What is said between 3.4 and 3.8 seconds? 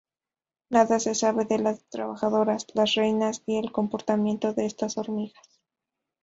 y el